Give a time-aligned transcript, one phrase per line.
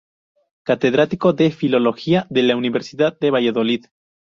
[0.63, 3.85] Catedrático de Filología de la Universidad de Valladolid.